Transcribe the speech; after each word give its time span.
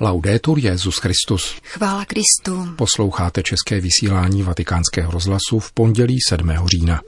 Laudetur 0.00 0.58
Jezus 0.58 0.98
Christus. 0.98 1.56
Chvála 1.62 2.04
Kristu. 2.04 2.74
Posloucháte 2.76 3.42
české 3.42 3.80
vysílání 3.80 4.42
Vatikánského 4.42 5.10
rozhlasu 5.12 5.58
v 5.58 5.72
pondělí 5.72 6.18
7. 6.28 6.52
října. 6.66 7.00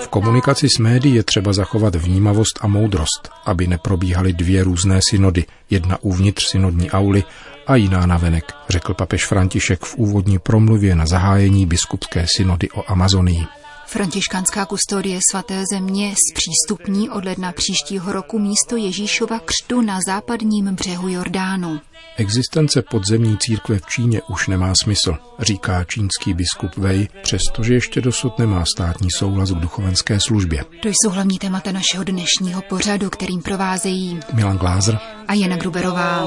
V 0.00 0.08
komunikaci 0.10 0.68
s 0.76 0.78
médií 0.78 1.14
je 1.14 1.22
třeba 1.22 1.52
zachovat 1.52 1.94
vnímavost 1.94 2.58
a 2.60 2.66
moudrost, 2.66 3.30
aby 3.44 3.66
neprobíhaly 3.66 4.32
dvě 4.32 4.64
různé 4.64 5.00
synody, 5.10 5.44
jedna 5.70 5.98
uvnitř 6.00 6.46
synodní 6.50 6.90
auly 6.90 7.24
a 7.66 7.76
jiná 7.76 8.06
navenek, 8.06 8.52
řekl 8.68 8.94
papež 8.94 9.26
František 9.26 9.84
v 9.84 9.94
úvodní 9.94 10.38
promluvě 10.38 10.94
na 10.94 11.06
zahájení 11.06 11.66
biskupské 11.66 12.26
synody 12.36 12.70
o 12.70 12.90
Amazonii. 12.90 13.46
Františkanská 13.86 14.64
kustodie 14.64 15.20
svaté 15.30 15.62
země 15.72 16.14
zpřístupní 16.30 17.10
od 17.10 17.24
ledna 17.24 17.52
příštího 17.52 18.12
roku 18.12 18.38
místo 18.38 18.76
Ježíšova 18.76 19.38
křtu 19.38 19.80
na 19.80 19.98
západním 20.06 20.74
břehu 20.74 21.08
Jordánu. 21.08 21.80
Existence 22.16 22.82
podzemní 22.82 23.38
církve 23.38 23.78
v 23.78 23.86
Číně 23.86 24.22
už 24.22 24.48
nemá 24.48 24.72
smysl, 24.82 25.16
říká 25.38 25.84
čínský 25.84 26.34
biskup 26.34 26.76
Wei, 26.76 27.08
přestože 27.22 27.74
ještě 27.74 28.00
dosud 28.00 28.38
nemá 28.38 28.64
státní 28.74 29.10
souhlas 29.10 29.50
k 29.50 29.54
duchovenské 29.54 30.20
službě. 30.20 30.64
To 30.82 30.88
jsou 30.88 31.10
hlavní 31.10 31.38
témata 31.38 31.72
našeho 31.72 32.04
dnešního 32.04 32.62
pořadu, 32.62 33.10
kterým 33.10 33.42
provázejí 33.42 34.20
Milan 34.32 34.58
Glázer 34.58 34.98
a 35.28 35.34
Jana 35.34 35.56
Gruberová. 35.56 36.24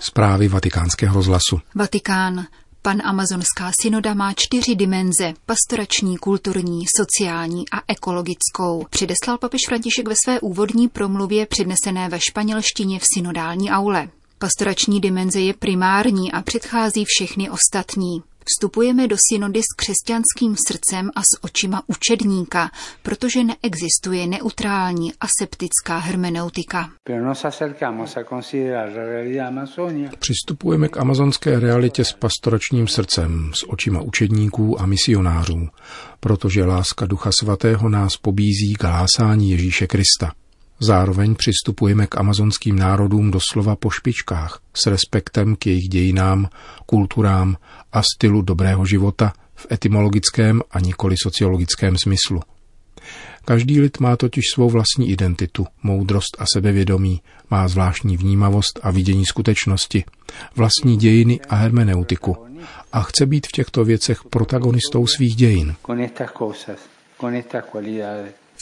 Zprávy 0.00 0.48
vatikánského 0.48 1.14
rozhlasu. 1.14 1.60
Vatikán. 1.74 2.46
Pan 2.82 3.02
Amazonská 3.04 3.72
synoda 3.82 4.14
má 4.14 4.32
čtyři 4.36 4.74
dimenze– 4.74 5.34
pastorační, 5.46 6.16
kulturní, 6.16 6.84
sociální 6.96 7.64
a 7.72 7.82
ekologickou. 7.88 8.86
Předeslal 8.90 9.38
papež 9.38 9.60
František 9.68 10.08
ve 10.08 10.14
své 10.24 10.40
úvodní 10.40 10.88
promluvě 10.88 11.46
přednesené 11.46 12.08
ve 12.08 12.20
španělštině 12.20 12.98
v 12.98 13.04
synodální 13.14 13.70
aule. 13.70 14.08
Pastorační 14.38 15.00
dimenze 15.00 15.40
je 15.40 15.54
primární 15.54 16.32
a 16.32 16.42
předchází 16.42 17.04
všechny 17.06 17.50
ostatní. 17.50 18.22
Vstupujeme 18.44 19.08
do 19.08 19.16
synody 19.30 19.60
s 19.60 19.74
křesťanským 19.76 20.56
srdcem 20.68 21.10
a 21.14 21.22
s 21.22 21.44
očima 21.44 21.82
učedníka, 21.86 22.70
protože 23.02 23.44
neexistuje 23.44 24.26
neutrální 24.26 25.12
aseptická 25.20 25.98
hermeneutika. 25.98 26.90
Přistupujeme 30.18 30.88
k 30.88 30.96
amazonské 30.96 31.60
realitě 31.60 32.04
s 32.04 32.12
pastoračním 32.12 32.88
srdcem, 32.88 33.50
s 33.54 33.68
očima 33.68 34.00
učedníků 34.00 34.80
a 34.80 34.86
misionářů, 34.86 35.68
protože 36.20 36.64
láska 36.64 37.06
Ducha 37.06 37.30
Svatého 37.40 37.88
nás 37.88 38.16
pobízí 38.16 38.74
k 38.74 38.84
hlásání 38.84 39.50
Ježíše 39.50 39.86
Krista. 39.86 40.32
Zároveň 40.82 41.34
přistupujeme 41.34 42.06
k 42.06 42.16
amazonským 42.16 42.76
národům 42.76 43.30
doslova 43.30 43.76
po 43.76 43.90
špičkách, 43.90 44.60
s 44.74 44.86
respektem 44.86 45.56
k 45.56 45.66
jejich 45.66 45.88
dějinám, 45.88 46.48
kulturám 46.86 47.56
a 47.92 48.02
stylu 48.14 48.42
dobrého 48.42 48.86
života 48.86 49.32
v 49.54 49.66
etymologickém 49.72 50.62
a 50.70 50.80
nikoli 50.80 51.14
sociologickém 51.22 51.96
smyslu. 52.04 52.40
Každý 53.44 53.80
lid 53.80 54.00
má 54.00 54.16
totiž 54.16 54.44
svou 54.54 54.70
vlastní 54.70 55.10
identitu, 55.10 55.66
moudrost 55.82 56.36
a 56.38 56.44
sebevědomí, 56.54 57.22
má 57.50 57.68
zvláštní 57.68 58.16
vnímavost 58.16 58.80
a 58.82 58.90
vidění 58.90 59.26
skutečnosti, 59.26 60.04
vlastní 60.56 60.96
dějiny 60.96 61.40
a 61.48 61.54
hermeneutiku 61.54 62.36
a 62.92 63.02
chce 63.02 63.26
být 63.26 63.46
v 63.46 63.52
těchto 63.52 63.84
věcech 63.84 64.24
protagonistou 64.24 65.06
svých 65.06 65.36
dějin. 65.36 65.74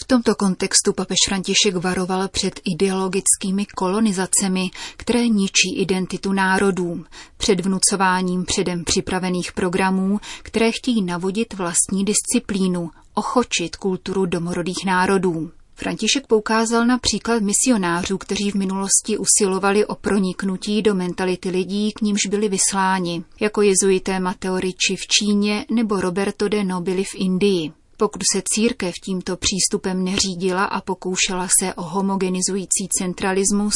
V 0.02 0.06
tomto 0.06 0.34
kontextu 0.34 0.92
papež 0.92 1.16
František 1.28 1.76
varoval 1.76 2.28
před 2.28 2.60
ideologickými 2.74 3.66
kolonizacemi, 3.66 4.70
které 4.96 5.28
ničí 5.28 5.76
identitu 5.76 6.32
národů, 6.32 7.04
před 7.36 7.60
vnucováním 7.60 8.44
předem 8.44 8.84
připravených 8.84 9.52
programů, 9.52 10.20
které 10.42 10.72
chtějí 10.72 11.02
navodit 11.02 11.54
vlastní 11.54 12.04
disciplínu, 12.04 12.90
ochočit 13.14 13.76
kulturu 13.76 14.26
domorodých 14.26 14.86
národů. 14.86 15.50
František 15.74 16.26
poukázal 16.26 16.86
na 16.86 16.98
příklad 16.98 17.42
misionářů, 17.42 18.18
kteří 18.18 18.50
v 18.50 18.54
minulosti 18.54 19.18
usilovali 19.18 19.86
o 19.86 19.94
proniknutí 19.94 20.82
do 20.82 20.94
mentality 20.94 21.50
lidí, 21.50 21.92
k 21.92 22.00
nímž 22.00 22.26
byli 22.26 22.48
vysláni, 22.48 23.24
jako 23.40 23.62
jezuité 23.62 24.20
Mateo 24.20 24.60
Ricci 24.60 24.96
v 24.96 25.06
Číně 25.06 25.66
nebo 25.70 26.00
Roberto 26.00 26.48
de 26.48 26.64
Nobili 26.64 27.04
v 27.04 27.14
Indii. 27.14 27.72
Pokud 28.00 28.22
se 28.32 28.42
církev 28.54 28.94
tímto 29.04 29.36
přístupem 29.36 30.04
neřídila 30.04 30.64
a 30.64 30.80
pokoušela 30.80 31.48
se 31.60 31.74
o 31.74 31.82
homogenizující 31.82 32.88
centralismus, 32.98 33.74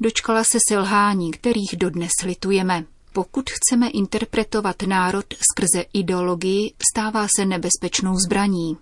dočkala 0.00 0.44
se 0.44 0.58
selhání, 0.68 1.30
kterých 1.30 1.74
dodnes 1.76 2.10
litujeme. 2.24 2.84
Pokud 3.12 3.50
chceme 3.50 3.88
interpretovat 3.88 4.82
národ 4.82 5.24
skrze 5.52 5.84
ideologii, 5.92 6.72
stává 6.92 7.26
se 7.36 7.46
nebezpečnou 7.46 8.16
zbraní. 8.16 8.76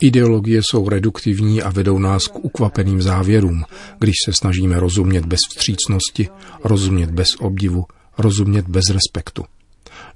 Ideologie 0.00 0.60
jsou 0.62 0.88
reduktivní 0.88 1.62
a 1.62 1.70
vedou 1.70 1.98
nás 1.98 2.26
k 2.26 2.44
ukvapeným 2.44 3.02
závěrům, 3.02 3.64
když 3.98 4.14
se 4.24 4.32
snažíme 4.32 4.80
rozumět 4.80 5.26
bez 5.26 5.40
vstřícnosti, 5.50 6.28
rozumět 6.64 7.10
bez 7.10 7.28
obdivu, 7.40 7.84
rozumět 8.18 8.68
bez 8.68 8.84
respektu. 8.90 9.44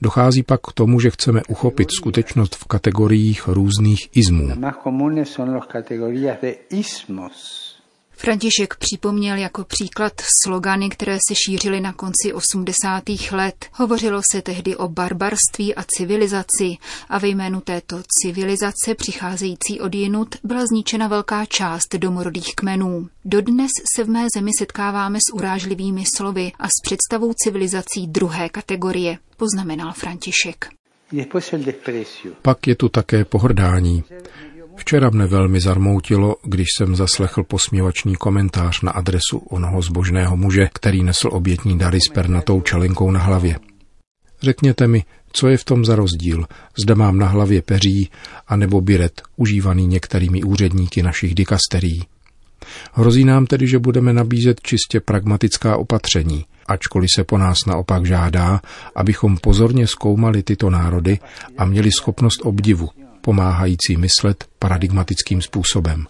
Dochází 0.02 0.42
pak 0.42 0.60
k 0.60 0.72
tomu, 0.72 1.00
že 1.00 1.10
chceme 1.10 1.42
uchopit 1.48 1.88
skutečnost 1.92 2.56
v 2.56 2.64
kategoriích 2.64 3.48
různých 3.48 4.08
izmů. 4.16 4.48
František 8.24 8.76
připomněl 8.76 9.36
jako 9.36 9.64
příklad 9.64 10.12
slogany, 10.44 10.88
které 10.88 11.18
se 11.28 11.34
šířily 11.34 11.80
na 11.80 11.92
konci 11.92 12.32
80. 12.32 13.02
let. 13.32 13.66
Hovořilo 13.72 14.20
se 14.32 14.42
tehdy 14.42 14.76
o 14.76 14.88
barbarství 14.88 15.74
a 15.74 15.84
civilizaci 15.96 16.76
a 17.08 17.18
ve 17.18 17.28
jménu 17.28 17.60
této 17.60 18.02
civilizace 18.22 18.94
přicházející 18.94 19.80
od 19.80 19.94
jinut 19.94 20.34
byla 20.44 20.66
zničena 20.66 21.08
velká 21.08 21.46
část 21.46 21.94
domorodých 21.94 22.54
kmenů. 22.54 23.08
Dodnes 23.24 23.70
se 23.96 24.04
v 24.04 24.08
mé 24.08 24.26
zemi 24.34 24.50
setkáváme 24.58 25.18
s 25.18 25.34
urážlivými 25.34 26.04
slovy 26.16 26.52
a 26.58 26.68
s 26.68 26.82
představou 26.82 27.32
civilizací 27.32 28.06
druhé 28.06 28.48
kategorie, 28.48 29.18
poznamenal 29.36 29.92
František. 29.92 30.68
Pak 32.42 32.66
je 32.66 32.76
tu 32.76 32.88
také 32.88 33.24
pohrdání. 33.24 34.04
Včera 34.76 35.10
mne 35.10 35.26
velmi 35.26 35.60
zarmoutilo, 35.60 36.36
když 36.44 36.66
jsem 36.76 36.96
zaslechl 36.96 37.42
posměvačný 37.42 38.14
komentář 38.16 38.80
na 38.80 38.90
adresu 38.90 39.38
onoho 39.38 39.82
zbožného 39.82 40.36
muže, 40.36 40.68
který 40.72 41.02
nesl 41.02 41.28
obětní 41.32 41.78
dary 41.78 41.98
s 42.00 42.12
pernatou 42.12 42.60
čelenkou 42.60 43.10
na 43.10 43.20
hlavě. 43.20 43.58
Řekněte 44.42 44.86
mi, 44.86 45.04
co 45.32 45.48
je 45.48 45.56
v 45.56 45.64
tom 45.64 45.84
za 45.84 45.96
rozdíl, 45.96 46.46
zda 46.82 46.94
mám 46.94 47.18
na 47.18 47.26
hlavě 47.26 47.62
peří, 47.62 48.10
anebo 48.48 48.80
biret, 48.80 49.22
užívaný 49.36 49.86
některými 49.86 50.42
úředníky 50.42 51.02
našich 51.02 51.34
dikasterií. 51.34 52.02
Hrozí 52.92 53.24
nám 53.24 53.46
tedy, 53.46 53.68
že 53.68 53.78
budeme 53.78 54.12
nabízet 54.12 54.60
čistě 54.60 55.00
pragmatická 55.00 55.76
opatření, 55.76 56.44
ačkoliv 56.66 57.08
se 57.16 57.24
po 57.24 57.38
nás 57.38 57.58
naopak 57.66 58.06
žádá, 58.06 58.60
abychom 58.96 59.36
pozorně 59.36 59.86
zkoumali 59.86 60.42
tyto 60.42 60.70
národy 60.70 61.18
a 61.58 61.64
měli 61.64 61.90
schopnost 61.92 62.40
obdivu, 62.42 62.88
pomáhající 63.22 63.96
myslet 63.96 64.44
paradigmatickým 64.58 65.42
způsobem. 65.42 66.06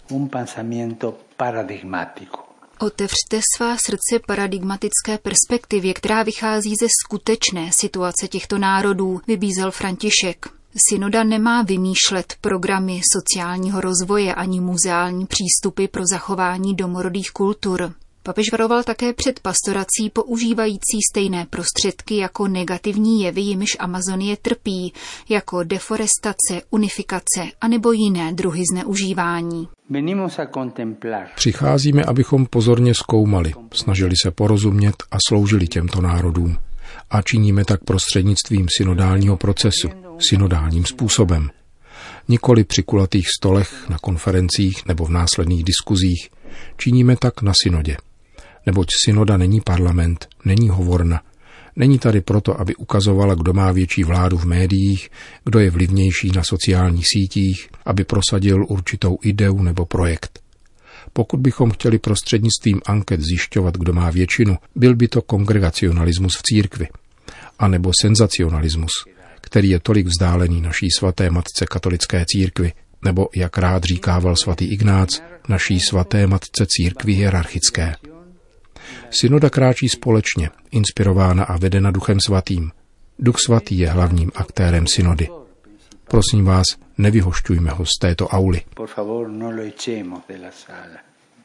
Otevřte 2.79 3.41
svá 3.57 3.75
srdce 3.85 4.19
paradigmatické 4.27 5.17
perspektivě, 5.17 5.93
která 5.93 6.23
vychází 6.23 6.73
ze 6.81 6.87
skutečné 7.05 7.69
situace 7.71 8.27
těchto 8.27 8.57
národů, 8.57 9.21
vybízel 9.27 9.71
František. 9.71 10.45
Synoda 10.89 11.23
nemá 11.23 11.61
vymýšlet 11.61 12.33
programy 12.41 13.01
sociálního 13.13 13.81
rozvoje 13.81 14.35
ani 14.35 14.59
muzeální 14.59 15.25
přístupy 15.25 15.87
pro 15.87 16.03
zachování 16.11 16.75
domorodých 16.75 17.31
kultur. 17.31 17.93
Papež 18.25 18.51
varoval 18.51 18.83
také 18.83 19.13
před 19.13 19.39
pastorací 19.39 20.09
používající 20.13 20.99
stejné 21.11 21.45
prostředky 21.49 22.17
jako 22.17 22.47
negativní 22.47 23.21
jevy, 23.23 23.41
jimiž 23.41 23.77
Amazonie 23.79 24.37
trpí, 24.37 24.93
jako 25.29 25.63
deforestace, 25.63 26.61
unifikace 26.69 27.41
anebo 27.61 27.91
jiné 27.91 28.33
druhy 28.33 28.63
zneužívání. 28.73 29.67
Přicházíme, 31.35 32.03
abychom 32.03 32.45
pozorně 32.45 32.93
zkoumali, 32.93 33.53
snažili 33.73 34.13
se 34.23 34.31
porozumět 34.31 34.95
a 35.11 35.17
sloužili 35.27 35.67
těmto 35.67 36.01
národům. 36.01 36.57
A 37.09 37.21
činíme 37.21 37.65
tak 37.65 37.83
prostřednictvím 37.83 38.67
synodálního 38.77 39.37
procesu, 39.37 39.89
synodálním 40.19 40.85
způsobem. 40.85 41.49
Nikoli 42.27 42.63
při 42.63 42.83
kulatých 42.83 43.27
stolech, 43.39 43.89
na 43.89 43.97
konferencích 43.97 44.85
nebo 44.85 45.05
v 45.05 45.09
následných 45.09 45.63
diskuzích. 45.63 46.29
Činíme 46.77 47.15
tak 47.15 47.41
na 47.41 47.53
synodě 47.63 47.97
neboť 48.65 48.87
synoda 49.05 49.37
není 49.37 49.61
parlament, 49.61 50.27
není 50.45 50.69
hovorna, 50.69 51.21
Není 51.75 51.99
tady 51.99 52.21
proto, 52.21 52.59
aby 52.61 52.75
ukazovala, 52.75 53.35
kdo 53.35 53.53
má 53.53 53.71
větší 53.71 54.03
vládu 54.03 54.37
v 54.37 54.45
médiích, 54.45 55.09
kdo 55.45 55.59
je 55.59 55.69
vlivnější 55.69 56.31
na 56.35 56.43
sociálních 56.43 57.05
sítích, 57.07 57.69
aby 57.85 58.03
prosadil 58.03 58.65
určitou 58.69 59.17
ideu 59.21 59.61
nebo 59.61 59.85
projekt. 59.85 60.39
Pokud 61.13 61.39
bychom 61.39 61.71
chtěli 61.71 61.99
prostřednictvím 61.99 62.81
anket 62.85 63.21
zjišťovat, 63.21 63.77
kdo 63.77 63.93
má 63.93 64.09
většinu, 64.09 64.57
byl 64.75 64.95
by 64.95 65.07
to 65.07 65.21
kongregacionalismus 65.21 66.37
v 66.37 66.43
církvi, 66.43 66.87
anebo 67.59 67.91
senzacionalismus, 68.01 68.91
který 69.41 69.69
je 69.69 69.79
tolik 69.79 70.07
vzdálený 70.07 70.61
naší 70.61 70.87
svaté 70.97 71.29
matce 71.29 71.65
katolické 71.65 72.25
církvi, 72.27 72.73
nebo, 73.05 73.27
jak 73.35 73.57
rád 73.57 73.83
říkával 73.83 74.35
svatý 74.35 74.65
Ignác, 74.65 75.21
naší 75.49 75.79
svaté 75.79 76.27
matce 76.27 76.65
církvi 76.67 77.13
hierarchické. 77.13 77.95
Synoda 79.21 79.49
kráčí 79.49 79.89
společně, 79.89 80.49
inspirována 80.71 81.43
a 81.43 81.57
vedena 81.57 81.91
Duchem 81.91 82.17
Svatým. 82.25 82.71
Duch 83.19 83.35
Svatý 83.45 83.79
je 83.79 83.89
hlavním 83.89 84.31
aktérem 84.35 84.87
synody. 84.87 85.29
Prosím 86.07 86.45
vás, 86.45 86.63
nevyhošťujme 86.97 87.71
ho 87.71 87.85
z 87.85 87.99
této 88.01 88.27
auly. 88.27 88.61
No 88.79 89.51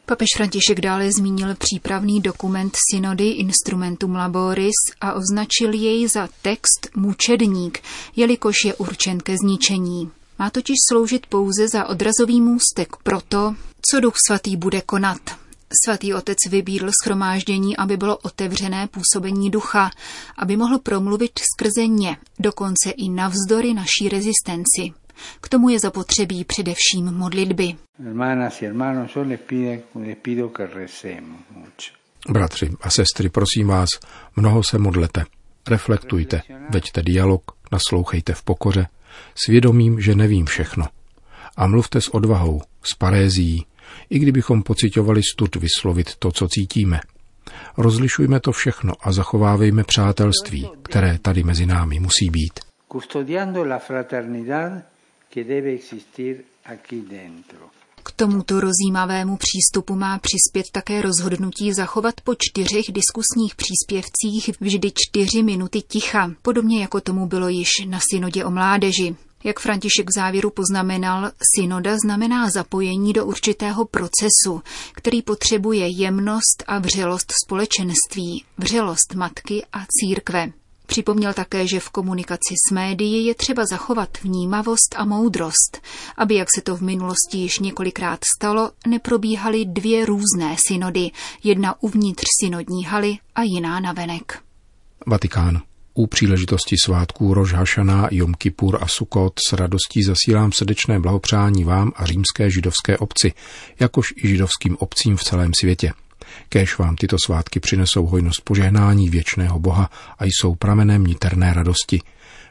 Papež 0.07 0.29
František 0.37 0.81
dále 0.81 1.13
zmínil 1.13 1.55
přípravný 1.55 2.21
dokument 2.21 2.77
synody 2.93 3.29
Instrumentum 3.29 4.15
Laboris 4.15 4.77
a 5.01 5.13
označil 5.13 5.73
jej 5.73 6.09
za 6.09 6.29
text 6.43 6.89
mučedník, 6.97 7.79
jelikož 8.17 8.57
je 8.65 8.75
určen 8.75 9.19
ke 9.21 9.37
zničení. 9.43 10.11
Má 10.39 10.51
totiž 10.51 10.77
sloužit 10.89 11.27
pouze 11.27 11.69
za 11.73 11.89
odrazový 11.89 12.41
můstek 12.41 12.97
pro 13.03 13.21
to, 13.21 13.55
co 13.91 14.01
Duch 14.01 14.15
Svatý 14.27 14.57
bude 14.57 14.81
konat. 14.81 15.48
Svatý 15.85 16.15
otec 16.15 16.39
vybídl 16.51 16.91
schromáždění, 17.03 17.77
aby 17.77 17.97
bylo 17.97 18.17
otevřené 18.17 18.89
působení 18.89 19.51
ducha, 19.51 19.91
aby 20.39 20.57
mohl 20.57 20.79
promluvit 20.79 21.31
skrze 21.55 21.87
ně, 21.87 22.17
dokonce 22.39 22.91
i 22.91 23.09
navzdory 23.09 23.75
naší 23.75 24.09
rezistenci. 24.09 24.93
K 25.41 25.49
tomu 25.49 25.69
je 25.69 25.79
zapotřebí 25.81 26.45
především 26.45 27.05
modlitby. 27.05 27.75
Bratři 32.29 32.71
a 32.81 32.91
sestry, 32.91 33.29
prosím 33.29 33.67
vás, 33.67 33.89
mnoho 34.37 34.63
se 34.63 34.79
modlete, 34.79 35.25
reflektujte, 35.69 36.43
veďte 36.71 37.03
dialog, 37.03 37.43
naslouchejte 37.73 38.35
v 38.35 38.43
pokoře, 38.43 38.87
svědomím, 39.45 40.01
že 40.01 40.15
nevím 40.15 40.47
všechno. 40.47 40.87
A 41.57 41.67
mluvte 41.67 42.01
s 42.01 42.09
odvahou, 42.09 42.63
s 42.83 42.95
parézií, 42.95 43.67
i 44.11 44.19
kdybychom 44.19 44.63
pocitovali 44.63 45.23
stud 45.23 45.57
vyslovit 45.57 46.17
to, 46.19 46.33
co 46.33 46.49
cítíme. 46.49 47.01
Rozlišujme 47.77 48.41
to 48.41 48.53
všechno 48.53 48.93
a 49.01 49.13
zachovávejme 49.13 49.85
přátelství, 49.85 50.69
které 50.83 51.19
tady 51.19 51.43
mezi 51.43 51.67
námi 51.67 52.01
musí 52.01 52.31
být. 52.31 52.61
K 58.03 58.13
tomuto 58.17 58.61
rozjímavému 58.61 59.37
přístupu 59.37 59.95
má 59.95 60.19
přispět 60.19 60.67
také 60.73 61.03
rozhodnutí 61.03 61.73
zachovat 61.73 62.21
po 62.21 62.35
čtyřech 62.39 62.85
diskusních 62.93 63.55
příspěvcích 63.55 64.61
vždy 64.61 64.93
čtyři 64.95 65.43
minuty 65.43 65.83
ticha, 65.83 66.31
podobně 66.43 66.81
jako 66.81 67.01
tomu 67.01 67.27
bylo 67.27 67.49
již 67.49 67.69
na 67.87 67.99
synodě 68.13 68.45
o 68.45 68.51
mládeži. 68.51 69.17
Jak 69.45 69.61
František 69.61 70.11
v 70.11 70.15
závěru 70.15 70.51
poznamenal, 70.51 71.31
synoda 71.57 71.97
znamená 72.05 72.51
zapojení 72.51 73.13
do 73.13 73.27
určitého 73.27 73.85
procesu, 73.85 74.63
který 74.93 75.23
potřebuje 75.23 75.89
jemnost 75.89 76.65
a 76.67 76.79
vřelost 76.79 77.33
společenství, 77.45 78.45
vřelost 78.59 79.15
matky 79.15 79.65
a 79.73 79.79
církve. 79.89 80.53
Připomněl 80.87 81.35
také, 81.35 81.67
že 81.67 81.81
v 81.81 81.91
komunikaci 81.91 82.55
s 82.69 82.73
médií 82.73 83.27
je 83.27 83.35
třeba 83.35 83.65
zachovat 83.71 84.09
vnímavost 84.23 84.95
a 84.97 85.05
moudrost, 85.05 85.81
aby, 86.17 86.35
jak 86.35 86.49
se 86.55 86.63
to 86.63 86.77
v 86.77 86.83
minulosti 86.83 87.39
již 87.39 87.59
několikrát 87.59 88.21
stalo, 88.37 88.71
neprobíhaly 88.87 89.65
dvě 89.65 90.07
různé 90.07 90.57
synody, 90.69 91.11
jedna 91.45 91.83
uvnitř 91.83 92.25
synodní 92.41 92.85
haly 92.85 93.19
a 93.35 93.43
jiná 93.43 93.81
navenek. 93.81 94.43
Vatikán. 95.07 95.68
U 95.99 96.07
příležitosti 96.07 96.77
svátků 96.85 97.35
Rož 97.35 97.53
Hašana, 97.53 98.09
Jom 98.11 98.35
Kippur 98.35 98.79
a 98.81 98.87
Sukot 98.89 99.33
s 99.49 99.53
radostí 99.53 100.03
zasílám 100.03 100.53
srdečné 100.53 101.01
blahopřání 101.01 101.65
vám 101.65 101.93
a 101.97 102.07
římské 102.07 102.51
židovské 102.51 102.99
obci, 102.99 103.33
jakož 103.81 104.15
i 104.17 104.29
židovským 104.29 104.77
obcím 104.77 105.17
v 105.17 105.25
celém 105.25 105.51
světě. 105.61 105.93
Kéž 106.49 106.79
vám 106.79 106.97
tyto 106.97 107.17
svátky 107.27 107.61
přinesou 107.61 108.07
hojnost 108.07 108.41
požehnání 108.41 109.11
věčného 109.11 109.59
Boha 109.59 109.91
a 110.19 110.25
jsou 110.25 110.55
pramenem 110.55 111.05
niterné 111.05 111.55
radosti, 111.55 112.01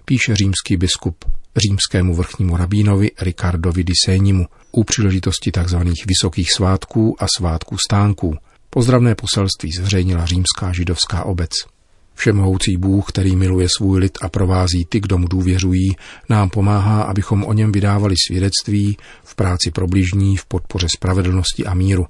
píše 0.05 0.35
římský 0.35 0.77
biskup 0.77 1.25
římskému 1.67 2.15
vrchnímu 2.15 2.57
rabínovi 2.57 3.11
Ricardovi 3.21 3.83
di 3.83 3.93
Sénimu 4.05 4.45
u 4.71 4.83
příležitosti 4.83 5.51
tzv. 5.51 5.77
vysokých 6.07 6.51
svátků 6.55 7.15
a 7.19 7.25
svátků 7.37 7.77
stánků. 7.77 8.37
Pozdravné 8.69 9.15
poselství 9.15 9.71
zřejnila 9.71 10.25
římská 10.25 10.73
židovská 10.73 11.23
obec. 11.23 11.76
Všemohoucí 12.17 12.77
Bůh, 12.77 13.05
který 13.07 13.35
miluje 13.35 13.67
svůj 13.77 13.99
lid 13.99 14.17
a 14.21 14.29
provází 14.29 14.85
ty, 14.85 14.99
kdo 14.99 15.17
mu 15.17 15.27
důvěřují, 15.27 15.95
nám 16.29 16.49
pomáhá, 16.49 17.01
abychom 17.01 17.43
o 17.43 17.53
něm 17.53 17.71
vydávali 17.71 18.15
svědectví 18.27 18.97
v 19.23 19.35
práci 19.35 19.71
pro 19.71 19.87
bližní, 19.87 20.37
v 20.37 20.45
podpoře 20.45 20.87
spravedlnosti 20.95 21.65
a 21.65 21.73
míru. 21.73 22.05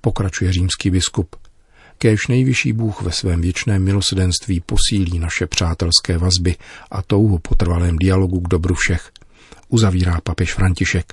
Pokračuje 0.00 0.52
římský 0.52 0.90
biskup. 0.90 1.36
Kéž 1.98 2.26
nejvyšší 2.26 2.72
Bůh 2.72 3.02
ve 3.02 3.12
svém 3.12 3.40
věčném 3.40 3.84
milosedenství 3.84 4.60
posílí 4.60 5.18
naše 5.18 5.46
přátelské 5.46 6.18
vazby 6.18 6.56
a 6.90 7.02
touhu 7.02 7.38
po 7.38 7.54
trvalém 7.54 7.96
dialogu 7.96 8.40
k 8.40 8.48
dobru 8.48 8.74
všech. 8.74 9.10
Uzavírá 9.68 10.20
papež 10.20 10.54
František. 10.54 11.12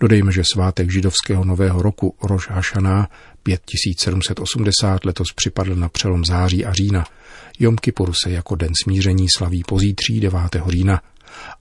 Dodejme, 0.00 0.32
že 0.32 0.42
svátek 0.52 0.90
židovského 0.90 1.44
nového 1.44 1.82
roku 1.82 2.14
Roš 2.22 2.50
Hašaná 2.50 3.08
5780 3.42 5.04
letos 5.04 5.32
připadl 5.34 5.74
na 5.74 5.88
přelom 5.88 6.24
září 6.24 6.64
a 6.64 6.72
října. 6.72 7.04
Jom 7.58 7.76
Kippur 7.76 8.12
se 8.24 8.30
jako 8.30 8.54
den 8.54 8.72
smíření 8.84 9.26
slaví 9.36 9.62
pozítří 9.66 10.20
9. 10.20 10.40
října 10.68 11.02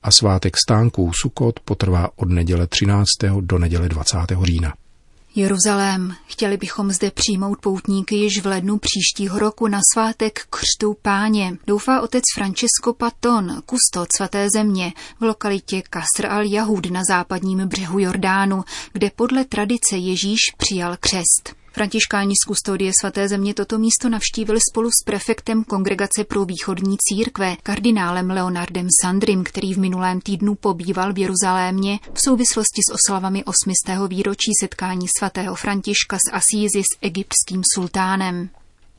a 0.04 0.12
svátek 0.12 0.58
stánků 0.58 1.12
Sukot 1.22 1.60
potrvá 1.60 2.10
od 2.16 2.30
neděle 2.30 2.68
13. 2.68 3.06
do 3.42 3.60
neděle 3.60 3.90
20. 3.90 4.18
října. 4.44 4.74
Jeruzalém. 5.36 6.16
Chtěli 6.28 6.58
bychom 6.58 6.92
zde 6.92 7.12
přijmout 7.12 7.62
poutníky 7.62 8.16
již 8.16 8.42
v 8.42 8.46
lednu 8.46 8.78
příštího 8.78 9.40
roku 9.40 9.68
na 9.68 9.80
svátek 9.94 10.40
křtu 10.50 10.98
páně. 11.02 11.58
Doufá 11.68 12.02
otec 12.02 12.24
Francesco 12.36 12.94
Paton, 12.98 13.62
kustod 13.66 14.08
svaté 14.16 14.48
země, 14.50 14.94
v 15.20 15.24
lokalitě 15.24 15.82
Kasr 15.90 16.28
al-Jahud 16.28 16.92
na 16.92 17.02
západním 17.10 17.68
břehu 17.68 18.00
Jordánu, 18.00 18.64
kde 18.94 19.12
podle 19.16 19.46
tradice 19.46 19.98
Ježíš 19.98 20.40
přijal 20.58 20.98
křest. 21.00 21.57
Františkáni 21.78 22.34
z 22.44 22.46
kustodie 22.48 22.92
svaté 23.02 23.28
země 23.28 23.54
toto 23.54 23.78
místo 23.78 24.10
navštívili 24.10 24.60
spolu 24.72 24.90
s 24.90 25.04
prefektem 25.06 25.64
Kongregace 25.64 26.24
pro 26.24 26.46
východní 26.46 26.98
církve, 26.98 27.56
kardinálem 27.64 28.30
Leonardem 28.30 28.88
Sandrim, 29.02 29.44
který 29.44 29.74
v 29.74 29.78
minulém 29.78 30.22
týdnu 30.22 30.56
pobýval 30.56 31.14
v 31.14 31.18
Jeruzalémě 31.18 32.00
v 32.14 32.22
souvislosti 32.22 32.82
s 32.90 32.94
oslavami 32.94 33.44
8. 33.44 34.08
výročí 34.08 34.52
setkání 34.62 35.08
svatého 35.18 35.56
Františka 35.56 36.18
s 36.18 36.32
Asízy 36.34 36.82
s 36.82 36.98
egyptským 37.02 37.62
sultánem. 37.74 38.50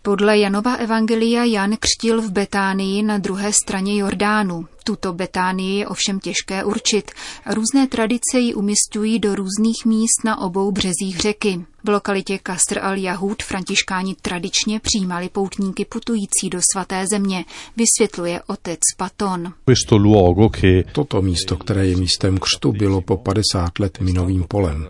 Podle 0.08 0.38
Janova 0.38 0.74
evangelia 0.74 1.44
Jan 1.44 1.76
křtil 1.80 2.22
v 2.22 2.30
Betánii 2.30 3.02
na 3.02 3.18
druhé 3.18 3.52
straně 3.52 4.00
Jordánu. 4.00 4.66
Tuto 4.84 5.12
Betánii 5.12 5.78
je 5.78 5.86
ovšem 5.88 6.20
těžké 6.20 6.64
určit. 6.64 7.10
Různé 7.46 7.86
tradice 7.86 8.38
ji 8.38 8.54
umistují 8.54 9.18
do 9.18 9.34
různých 9.34 9.84
míst 9.84 10.24
na 10.24 10.40
obou 10.40 10.72
březích 10.72 11.20
řeky. 11.20 11.64
V 11.84 11.88
lokalitě 11.88 12.38
Kasr 12.38 12.78
al-Jahud 12.78 13.42
františkáni 13.42 14.14
tradičně 14.22 14.80
přijímali 14.80 15.28
poutníky 15.28 15.84
putující 15.84 16.50
do 16.50 16.60
svaté 16.72 17.06
země, 17.06 17.44
vysvětluje 17.76 18.42
otec 18.46 18.80
Paton. 18.96 19.52
Toto 20.92 21.22
místo, 21.22 21.56
které 21.56 21.86
je 21.86 21.96
místem 21.96 22.38
křtu, 22.38 22.72
bylo 22.72 23.00
po 23.00 23.16
50 23.16 23.78
let 23.78 24.00
minovým 24.00 24.44
polem. 24.48 24.88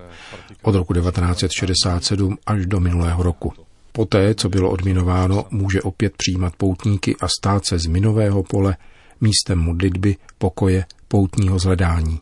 Od 0.62 0.74
roku 0.74 0.94
1967 0.94 2.38
až 2.46 2.66
do 2.66 2.80
minulého 2.80 3.22
roku. 3.22 3.67
Poté, 3.98 4.34
co 4.34 4.48
bylo 4.48 4.70
odminováno, 4.70 5.44
může 5.50 5.82
opět 5.82 6.12
přijímat 6.16 6.56
poutníky 6.56 7.16
a 7.20 7.28
stát 7.28 7.66
se 7.66 7.78
z 7.78 7.86
minového 7.86 8.42
pole 8.42 8.76
místem 9.20 9.58
modlitby, 9.58 10.16
pokoje, 10.38 10.84
poutního 11.08 11.58
zhledání. 11.58 12.18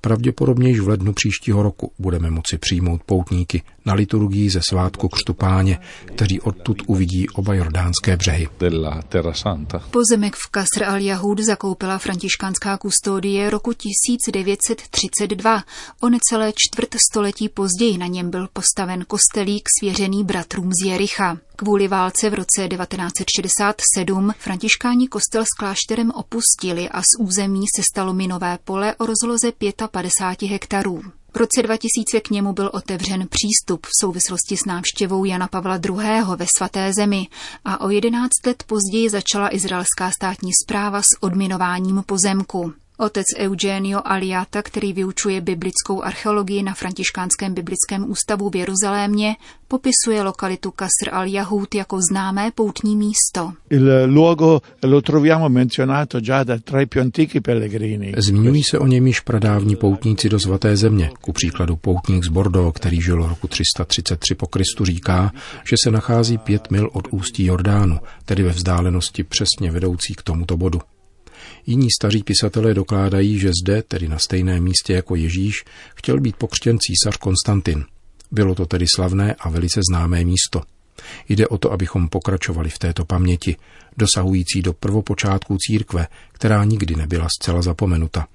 Pravděpodobně 0.00 0.68
již 0.68 0.80
v 0.80 0.88
lednu 0.88 1.12
příštího 1.12 1.62
roku 1.62 1.92
budeme 1.98 2.30
moci 2.30 2.58
přijmout 2.58 3.02
poutníky 3.06 3.62
na 3.90 3.94
liturgii 3.94 4.50
ze 4.50 4.60
svátku 4.68 5.08
Křtu 5.08 5.34
Páně, 5.34 5.78
kteří 6.04 6.40
odtud 6.40 6.82
uvidí 6.86 7.28
oba 7.28 7.54
jordánské 7.54 8.16
břehy. 8.16 8.48
Pozemek 9.90 10.36
v 10.36 10.50
Kasr 10.50 10.82
al-Jahud 10.82 11.44
zakoupila 11.44 11.98
františkánská 11.98 12.78
kustodie 12.78 13.50
roku 13.50 13.72
1932. 13.72 15.64
O 16.00 16.08
necelé 16.08 16.52
čtvrt 16.56 16.94
století 17.10 17.48
později 17.48 17.98
na 17.98 18.06
něm 18.06 18.30
byl 18.30 18.48
postaven 18.52 19.04
kostelík 19.04 19.68
svěřený 19.78 20.24
bratrům 20.24 20.70
z 20.82 20.86
Jericha. 20.86 21.38
Kvůli 21.56 21.88
válce 21.88 22.30
v 22.30 22.34
roce 22.34 22.68
1967 22.68 24.34
františkáni 24.38 25.08
kostel 25.08 25.44
s 25.44 25.58
klášterem 25.58 26.10
opustili 26.10 26.88
a 26.88 27.02
z 27.02 27.18
území 27.18 27.64
se 27.76 27.82
stalo 27.92 28.14
minové 28.14 28.58
pole 28.64 28.94
o 28.94 29.06
rozloze 29.06 29.52
55 29.90 30.48
hektarů. 30.50 31.02
V 31.34 31.36
roce 31.36 31.62
2000 31.62 32.20
k 32.20 32.30
němu 32.30 32.52
byl 32.52 32.70
otevřen 32.72 33.28
přístup 33.28 33.86
v 33.86 33.90
souvislosti 34.00 34.56
s 34.56 34.64
návštěvou 34.64 35.24
Jana 35.24 35.48
Pavla 35.48 35.80
II. 35.84 36.36
ve 36.36 36.46
svaté 36.56 36.92
zemi 36.92 37.26
a 37.64 37.80
o 37.80 37.90
11 37.90 38.30
let 38.46 38.62
později 38.66 39.10
začala 39.10 39.54
izraelská 39.54 40.10
státní 40.10 40.50
zpráva 40.64 41.02
s 41.02 41.22
odminováním 41.22 42.02
pozemku. 42.06 42.72
Otec 43.00 43.26
Eugenio 43.38 44.00
Aliata, 44.04 44.62
který 44.62 44.92
vyučuje 44.92 45.40
biblickou 45.40 46.02
archeologii 46.02 46.62
na 46.62 46.74
Františkánském 46.74 47.54
biblickém 47.54 48.10
ústavu 48.10 48.50
v 48.50 48.56
Jeruzalémě, 48.56 49.36
popisuje 49.68 50.22
lokalitu 50.22 50.70
Kasr 50.70 51.10
al-Yahud 51.12 51.74
jako 51.74 51.98
známé 52.10 52.50
poutní 52.54 52.96
místo. 52.96 53.52
Zmiňují 58.16 58.62
se 58.62 58.78
o 58.78 58.86
něm 58.86 59.06
již 59.06 59.20
pradávní 59.20 59.76
poutníci 59.76 60.28
do 60.28 60.40
svaté 60.40 60.76
země. 60.76 61.10
Ku 61.20 61.32
příkladu 61.32 61.76
poutník 61.76 62.24
z 62.24 62.28
Bordeaux, 62.28 62.76
který 62.76 63.02
žil 63.02 63.26
roku 63.26 63.48
333 63.48 64.34
po 64.34 64.46
Kristu, 64.46 64.84
říká, 64.84 65.32
že 65.64 65.76
se 65.84 65.90
nachází 65.90 66.38
pět 66.38 66.70
mil 66.70 66.90
od 66.92 67.08
ústí 67.10 67.46
Jordánu, 67.46 67.98
tedy 68.24 68.42
ve 68.42 68.50
vzdálenosti 68.50 69.24
přesně 69.24 69.70
vedoucí 69.70 70.14
k 70.14 70.22
tomuto 70.22 70.56
bodu. 70.56 70.80
Jiní 71.66 71.88
staří 72.00 72.22
pisatelé 72.22 72.74
dokládají, 72.74 73.38
že 73.38 73.50
zde, 73.62 73.82
tedy 73.82 74.08
na 74.08 74.18
stejném 74.18 74.64
místě 74.64 74.92
jako 74.92 75.14
Ježíš, 75.14 75.64
chtěl 75.94 76.20
být 76.20 76.36
pokřtěn 76.36 76.78
císař 76.78 77.16
Konstantin. 77.16 77.84
Bylo 78.30 78.54
to 78.54 78.66
tedy 78.66 78.86
slavné 78.94 79.34
a 79.34 79.48
velice 79.48 79.80
známé 79.90 80.24
místo. 80.24 80.62
Jde 81.28 81.48
o 81.48 81.58
to, 81.58 81.72
abychom 81.72 82.08
pokračovali 82.08 82.70
v 82.70 82.78
této 82.78 83.04
paměti, 83.04 83.56
dosahující 83.96 84.62
do 84.62 84.72
prvopočátku 84.72 85.56
církve, 85.60 86.06
která 86.32 86.64
nikdy 86.64 86.96
nebyla 86.96 87.26
zcela 87.40 87.62
zapomenuta. 87.62 88.26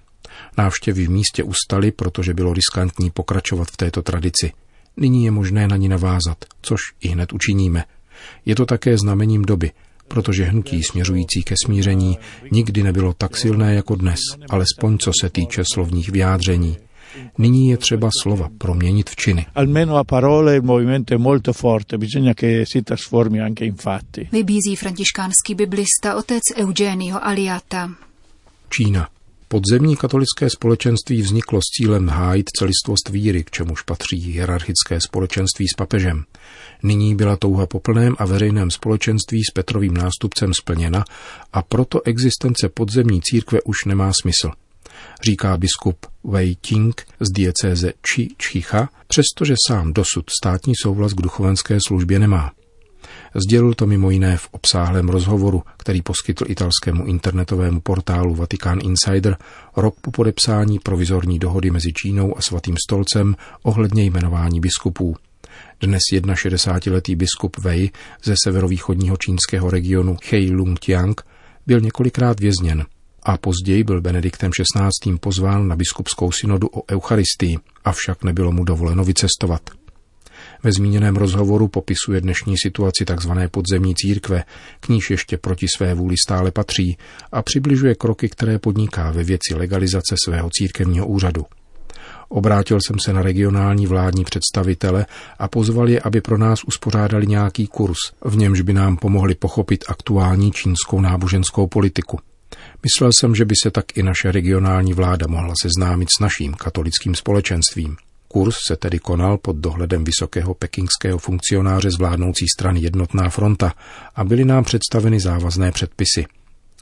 Návštěvy 0.58 1.06
v 1.06 1.10
místě 1.10 1.44
ustaly, 1.44 1.92
protože 1.92 2.34
bylo 2.34 2.54
riskantní 2.54 3.12
pokračovat 3.12 3.68
v 3.72 3.78
této 3.78 4.02
tradici. 4.02 4.52
Nyní 4.98 5.26
je 5.26 5.32
možné 5.32 5.68
na 5.68 5.78
ní 5.78 5.88
navázat, 5.88 6.46
což 6.62 6.80
i 7.02 7.08
hned 7.08 7.34
učiníme. 7.34 7.84
Je 8.46 8.56
to 8.56 8.66
také 8.66 8.98
znamením 8.98 9.42
doby, 9.42 9.72
protože 10.08 10.44
hnutí 10.44 10.84
směřující 10.84 11.44
ke 11.44 11.56
smíření 11.66 12.18
nikdy 12.52 12.84
nebylo 12.84 13.14
tak 13.14 13.38
silné 13.38 13.76
jako 13.76 13.96
dnes, 13.96 14.20
alespoň 14.50 14.98
co 14.98 15.12
se 15.22 15.30
týče 15.30 15.64
slovních 15.74 16.10
vyjádření. 16.10 16.78
Nyní 17.38 17.70
je 17.70 17.78
třeba 17.78 18.10
slova 18.22 18.50
proměnit 18.58 19.10
v 19.10 19.16
činy. 19.16 19.46
Almeno 19.56 19.98
a 19.98 20.04
parole 20.04 20.56
il 20.56 20.62
movimento 20.62 21.14
è 21.14 21.18
molto 21.18 21.54
forte, 21.54 21.98
bisogna 21.98 22.34
che 22.34 22.66
si 22.66 22.82
trasformi 22.82 23.42
anche 23.42 23.66
in 23.66 23.76
fatti. 23.76 24.30
Vybízí 24.32 24.76
františkánský 24.76 25.56
biblista 25.56 26.16
otec 26.16 26.42
Eugenio 26.56 27.20
Aliata. 27.22 27.90
Čína. 28.70 29.15
Podzemní 29.48 29.96
katolické 29.96 30.50
společenství 30.50 31.22
vzniklo 31.22 31.60
s 31.60 31.78
cílem 31.78 32.08
hájit 32.08 32.46
celistvost 32.58 33.10
víry, 33.10 33.44
k 33.44 33.52
čemuž 33.52 33.82
patří 33.82 34.18
hierarchické 34.18 35.02
společenství 35.02 35.68
s 35.68 35.74
papežem. 35.78 36.24
Nyní 36.84 37.16
byla 37.16 37.36
touha 37.36 37.66
po 37.66 37.80
plném 37.80 38.16
a 38.20 38.26
veřejném 38.26 38.72
společenství 38.72 39.44
s 39.44 39.52
Petrovým 39.54 39.94
nástupcem 39.94 40.54
splněna 40.54 41.06
a 41.54 41.62
proto 41.62 42.02
existence 42.06 42.70
podzemní 42.70 43.22
církve 43.22 43.62
už 43.62 43.86
nemá 43.86 44.12
smysl. 44.22 44.52
Říká 45.24 45.58
biskup 45.58 46.06
Wei 46.24 46.56
Ting 46.56 47.02
z 47.20 47.32
diecéze 47.32 47.94
Chi 48.08 48.30
Chicha, 48.44 48.90
přestože 49.08 49.56
sám 49.68 49.94
dosud 49.94 50.30
státní 50.42 50.74
souhlas 50.82 51.14
k 51.14 51.22
duchovenské 51.22 51.78
službě 51.88 52.20
nemá. 52.20 52.52
Sdělil 53.36 53.74
to 53.74 53.86
mimo 53.86 54.10
jiné 54.10 54.38
v 54.38 54.50
obsáhlém 54.52 55.10
rozhovoru, 55.10 55.64
který 55.78 56.02
poskytl 56.02 56.44
italskému 56.48 57.06
internetovému 57.06 57.82
portálu 57.82 58.36
Vatikán 58.36 58.80
Insider 58.84 59.38
rok 59.78 59.96
po 60.02 60.12
podepsání 60.12 60.80
provizorní 60.80 61.40
dohody 61.40 61.72
mezi 61.72 61.94
Čínou 61.94 62.38
a 62.38 62.42
Svatým 62.42 62.76
stolcem 62.88 63.36
ohledně 63.64 64.04
jmenování 64.04 64.60
biskupů. 64.60 65.16
Dnes 65.82 66.02
61-letý 66.12 67.16
biskup 67.16 67.58
Wei 67.58 67.92
ze 68.24 68.36
severovýchodního 68.44 69.18
čínského 69.18 69.70
regionu 69.70 70.18
Heilongjiang 70.32 71.22
byl 71.68 71.80
několikrát 71.82 72.40
vězněn 72.40 72.86
a 73.24 73.38
později 73.38 73.84
byl 73.84 74.02
Benediktem 74.02 74.52
XVI. 74.52 75.18
pozván 75.18 75.68
na 75.68 75.76
biskupskou 75.76 76.32
synodu 76.32 76.68
o 76.68 76.92
Eucharistii, 76.92 77.58
avšak 77.86 78.24
nebylo 78.24 78.52
mu 78.52 78.64
dovoleno 78.64 79.04
vycestovat. 79.04 79.85
Ve 80.64 80.72
zmíněném 80.72 81.16
rozhovoru 81.16 81.68
popisuje 81.68 82.22
dnešní 82.22 82.56
situaci 82.58 83.06
tzv. 83.06 83.32
podzemní 83.52 83.96
církve, 83.96 84.44
k 84.80 84.90
níž 84.90 85.10
ještě 85.10 85.38
proti 85.38 85.68
své 85.76 85.94
vůli 85.94 86.16
stále 86.28 86.52
patří 86.52 86.98
a 87.32 87.42
přibližuje 87.42 87.96
kroky, 87.96 88.30
které 88.30 88.60
podniká 88.60 89.12
ve 89.12 89.24
věci 89.24 89.56
legalizace 89.56 90.16
svého 90.26 90.50
církevního 90.50 91.08
úřadu. 91.08 91.46
Obrátil 92.30 92.78
jsem 92.88 93.00
se 93.00 93.14
na 93.14 93.22
regionální 93.22 93.88
vládní 93.88 94.24
představitele 94.24 95.06
a 95.40 95.48
pozval 95.48 95.90
je, 95.90 96.00
aby 96.00 96.22
pro 96.22 96.38
nás 96.38 96.64
uspořádali 96.64 97.28
nějaký 97.28 97.68
kurz, 97.68 97.98
v 98.26 98.38
němž 98.38 98.62
by 98.62 98.74
nám 98.74 98.98
pomohli 98.98 99.36
pochopit 99.36 99.84
aktuální 99.88 100.52
čínskou 100.52 101.02
náboženskou 101.02 101.68
politiku. 101.68 102.20
Myslel 102.84 103.12
jsem, 103.20 103.36
že 103.36 103.46
by 103.46 103.54
se 103.64 103.72
tak 103.72 103.98
i 103.98 104.04
naše 104.04 104.32
regionální 104.32 104.94
vláda 104.94 105.26
mohla 105.30 105.54
seznámit 105.62 106.10
s 106.18 106.20
naším 106.20 106.54
katolickým 106.54 107.16
společenstvím. 107.16 107.98
Kurs 108.36 108.56
se 108.68 108.76
tedy 108.76 109.00
konal 109.00 109.38
pod 109.38 109.56
dohledem 109.56 110.04
vysokého 110.04 110.54
pekingského 110.54 111.18
funkcionáře 111.18 111.92
z 111.92 111.98
vládnoucí 111.98 112.46
strany 112.58 112.80
Jednotná 112.80 113.30
fronta 113.30 113.74
a 114.16 114.24
byly 114.24 114.46
nám 114.46 114.64
představeny 114.64 115.20
závazné 115.20 115.72
předpisy. 115.72 116.26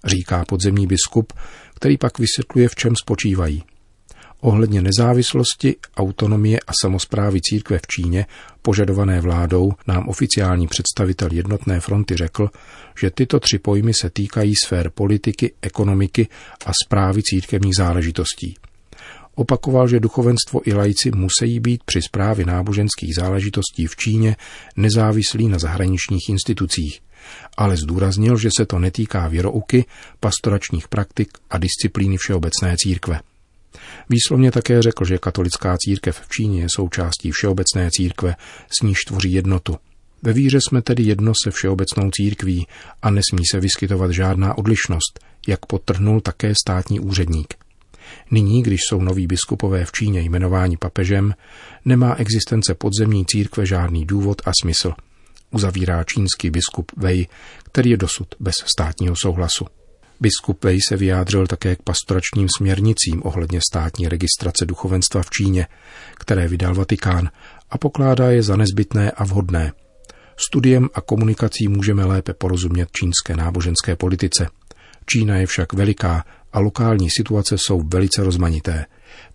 Říká 0.06 0.46
podzemní 0.46 0.88
biskup, 0.88 1.34
který 1.76 1.98
pak 1.98 2.20
vysvětluje, 2.20 2.70
v 2.70 2.76
čem 2.76 2.94
spočívají. 3.04 3.64
Ohledně 4.40 4.82
nezávislosti, 4.82 5.76
autonomie 5.98 6.60
a 6.68 6.72
samozprávy 6.82 7.42
církve 7.42 7.78
v 7.78 7.88
Číně, 7.88 8.26
požadované 8.62 9.22
vládou, 9.22 9.72
nám 9.88 10.10
oficiální 10.10 10.68
představitel 10.68 11.30
Jednotné 11.32 11.80
fronty 11.80 12.16
řekl, 12.16 12.50
že 13.00 13.10
tyto 13.10 13.40
tři 13.40 13.60
pojmy 13.60 13.94
se 13.94 14.10
týkají 14.10 14.54
sfér 14.64 14.90
politiky, 14.90 15.54
ekonomiky 15.62 16.28
a 16.66 16.72
zprávy 16.86 17.22
církevních 17.24 17.74
záležitostí. 17.78 18.56
Opakoval, 19.36 19.88
že 19.88 20.00
duchovenstvo 20.00 20.62
i 20.66 20.74
lajci 20.74 21.12
musí 21.16 21.60
být 21.60 21.84
při 21.84 22.02
zprávě 22.02 22.46
náboženských 22.46 23.16
záležitostí 23.16 23.88
v 23.88 23.96
Číně 23.96 24.36
nezávislí 24.76 25.48
na 25.48 25.60
zahraničních 25.60 26.30
institucích, 26.30 27.00
ale 27.58 27.78
zdůraznil, 27.78 28.38
že 28.38 28.50
se 28.58 28.66
to 28.66 28.80
netýká 28.80 29.28
věrouky, 29.28 29.86
pastoračních 30.20 30.88
praktik 30.88 31.30
a 31.50 31.58
disciplíny 31.58 32.18
všeobecné 32.18 32.76
církve. 32.78 33.20
Výslovně 34.10 34.52
také 34.52 34.82
řekl, 34.82 35.06
že 35.06 35.18
katolická 35.18 35.78
církev 35.78 36.20
v 36.20 36.30
Číně 36.30 36.62
je 36.62 36.68
součástí 36.76 37.32
všeobecné 37.32 37.90
církve, 37.92 38.36
s 38.80 38.82
níž 38.82 38.98
tvoří 39.08 39.34
jednotu. 39.34 39.78
Ve 40.22 40.34
víře 40.34 40.60
jsme 40.62 40.82
tedy 40.82 41.04
jedno 41.04 41.34
se 41.44 41.52
všeobecnou 41.52 42.10
církví 42.12 42.68
a 43.02 43.10
nesmí 43.10 43.46
se 43.52 43.60
vyskytovat 43.60 44.12
žádná 44.12 44.58
odlišnost, 44.58 45.20
jak 45.48 45.66
potrhnul 45.66 46.22
také 46.22 46.54
státní 46.66 47.00
úředník. 47.00 47.63
Nyní, 48.32 48.64
když 48.64 48.82
jsou 48.90 49.02
noví 49.02 49.28
biskupové 49.28 49.86
v 49.86 49.92
Číně 49.92 50.22
jmenováni 50.22 50.78
papežem, 50.78 51.34
nemá 51.86 52.16
existence 52.16 52.74
podzemní 52.74 53.26
církve 53.26 53.66
žádný 53.66 54.06
důvod 54.06 54.42
a 54.46 54.52
smysl, 54.62 54.94
uzavírá 55.52 56.04
čínský 56.04 56.50
biskup 56.50 56.92
Wei, 56.98 57.28
který 57.64 57.90
je 57.90 57.98
dosud 57.98 58.28
bez 58.40 58.56
státního 58.66 59.16
souhlasu. 59.22 59.66
Biskup 60.20 60.64
Wei 60.64 60.80
se 60.90 60.98
vyjádřil 60.98 61.48
také 61.48 61.76
k 61.76 61.84
pastoračním 61.84 62.48
směrnicím 62.58 63.22
ohledně 63.24 63.60
státní 63.72 64.08
registrace 64.08 64.66
duchovenstva 64.66 65.24
v 65.24 65.30
Číně, 65.30 65.68
které 66.16 66.48
vydal 66.48 66.76
Vatikán 66.76 67.30
a 67.70 67.78
pokládá 67.78 68.32
je 68.32 68.44
za 68.44 68.56
nezbytné 68.56 69.12
a 69.12 69.24
vhodné. 69.24 69.72
Studiem 70.38 70.90
a 70.94 71.02
komunikací 71.02 71.68
můžeme 71.68 72.06
lépe 72.06 72.34
porozumět 72.34 72.90
čínské 72.92 73.36
náboženské 73.36 73.96
politice. 73.96 74.48
Čína 75.06 75.36
je 75.36 75.46
však 75.46 75.74
veliká 75.74 76.26
a 76.54 76.60
lokální 76.60 77.10
situace 77.10 77.56
jsou 77.58 77.82
velice 77.82 78.24
rozmanité. 78.24 78.86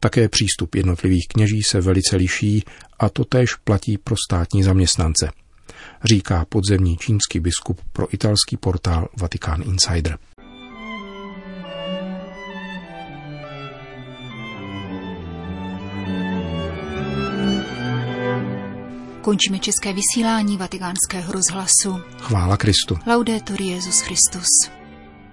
Také 0.01 0.29
přístup 0.29 0.75
jednotlivých 0.75 1.29
kněží 1.29 1.63
se 1.63 1.81
velice 1.81 2.17
liší 2.17 2.65
a 2.99 3.09
to 3.09 3.25
též 3.25 3.55
platí 3.55 3.99
pro 3.99 4.17
státní 4.29 4.63
zaměstnance, 4.63 5.31
říká 6.05 6.45
podzemní 6.49 6.97
čínský 6.97 7.41
biskup 7.41 7.81
pro 7.93 8.15
italský 8.15 8.57
portál 8.57 9.09
Vatikán 9.21 9.63
Insider. 9.63 10.19
Končíme 19.23 19.59
české 19.59 19.93
vysílání 19.93 20.57
vatikánského 20.57 21.33
rozhlasu. 21.33 22.01
Chvála 22.19 22.57
Kristu. 22.57 22.99
Laudetur 23.07 23.63
Jezus 23.63 24.01
Christus. 24.01 24.78